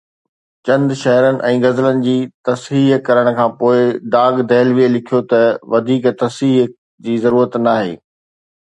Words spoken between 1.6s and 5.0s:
غزلن جي تصحيح ڪرڻ کان پوءِ داغ دهلويءَ